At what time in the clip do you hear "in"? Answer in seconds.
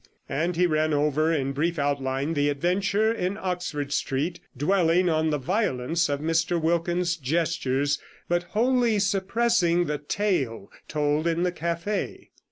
1.31-1.51, 3.13-3.37, 11.27-11.43